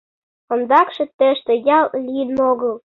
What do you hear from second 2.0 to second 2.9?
лийын огыл.